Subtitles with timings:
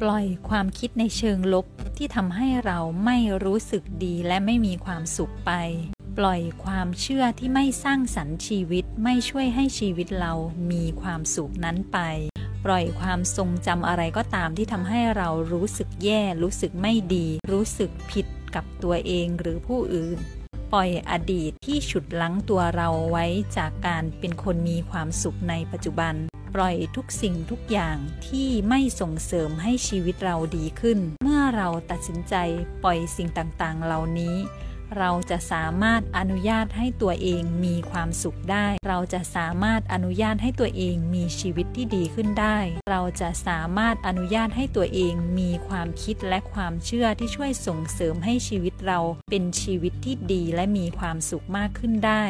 [0.00, 5.52] ปล่อยความคิดในเชิงลบที่ทำให้เราไม่รู้สึกดีและไม่มีความสุขไป
[6.18, 10.32] ปล่อยความเชื่อที่ไม่สร้างสรรค์ชีวิตไม่ช่วยให้ชีวิตเรา
[10.70, 11.98] มีความสุขนั้นไป
[12.64, 20.18] ปล่อยความทรงจำอะไรก็ตามที่ทำให้เรารู้สึกแย่ รู้สึกไม่ดี รู้สึกผิดกับตัวเองหรือผู้อื่น
[20.72, 23.26] ปล่อยอดีตที่ฉุดลั้งตัวเราไว้
[23.56, 26.14] จากการเป็นคนมีความสุขในปัจจุบัน
[26.54, 27.96] ปล่อยทุกสิ่งทุกอย่าง
[28.26, 32.34] ที่ไม่ส่งเสริมให้ชีวิตเราดีขึ้น เมื่อเราตัดสินใจ
[32.82, 34.36] ปล่อยสิ่งต่างๆ เหล่านี้
[34.98, 42.58] เราจะสามารถอนุญาตให้ตัวเองมีความสุขได้ เราจะสามารถอนุญาตให้ตัวเองมีชีวิตที่ดีขึ้นได้
[42.90, 52.24] เราจะสามารถอนุญาตให้ตัวเองมีความคิดและความเชื่อที่ช่วยส่งเสริมให้ชีวิตเราเป็นชีวิตที่ดีและมีความสุขมากขึ้นได้